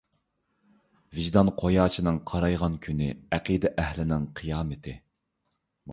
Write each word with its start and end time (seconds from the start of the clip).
ۋىجدان 1.17 1.51
قۇياشىنىڭ 1.63 2.17
قارايغان 2.31 2.79
كۈنى 2.87 3.11
ئەقىدە 3.39 3.75
ئەھلىنىڭ 3.85 4.29
قىيامىتى. 4.41 4.97